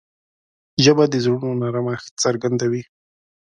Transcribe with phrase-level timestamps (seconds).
[0.83, 2.83] ژبه د زړونو نرمښت څرګندوي